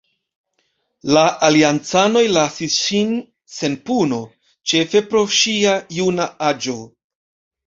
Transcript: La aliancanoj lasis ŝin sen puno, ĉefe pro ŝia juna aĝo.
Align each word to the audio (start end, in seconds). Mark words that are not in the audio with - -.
La 1.15 1.25
aliancanoj 1.47 2.23
lasis 2.37 2.77
ŝin 2.85 3.11
sen 3.57 3.77
puno, 3.91 4.19
ĉefe 4.73 5.03
pro 5.13 5.23
ŝia 5.43 5.77
juna 6.01 6.29
aĝo. 6.51 6.79